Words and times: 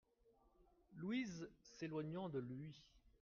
LOUISE, 0.99 1.47
s'éloignant 1.61 2.27
de 2.27 2.39
lui. 2.39 2.81